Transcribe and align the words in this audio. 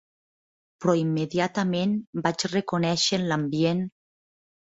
Però 0.85 0.95
immediatament 1.01 1.93
vaig 2.27 2.45
reconèixer 2.53 3.19
en 3.21 3.27
l'ambient... 3.33 3.85